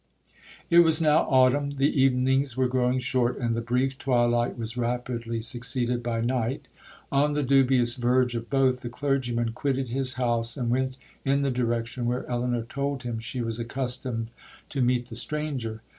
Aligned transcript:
'It 0.71 0.79
was 0.79 0.99
now 0.99 1.27
autumn,—the 1.29 2.01
evenings 2.01 2.57
were 2.57 2.67
growing 2.67 2.97
short, 2.97 3.37
and 3.37 3.53
the 3.53 3.61
brief 3.61 3.99
twilight 3.99 4.57
was 4.57 4.75
rapidly 4.75 5.39
succeeded 5.39 6.01
by 6.01 6.19
night. 6.19 6.67
On 7.11 7.35
the 7.35 7.43
dubious 7.43 7.93
verge 7.93 8.33
of 8.33 8.49
both, 8.49 8.79
the 8.79 8.89
clergyman 8.89 9.51
quitted 9.51 9.89
his 9.89 10.13
house, 10.13 10.57
and 10.57 10.71
went 10.71 10.97
in 11.23 11.43
the 11.43 11.51
direction 11.51 12.07
where 12.07 12.27
Elinor 12.27 12.63
told 12.63 13.03
him 13.03 13.19
she 13.19 13.41
was 13.41 13.59
accustomed 13.59 14.31
to 14.69 14.81
meet 14.81 15.05
the 15.05 15.15
stranger. 15.15 15.83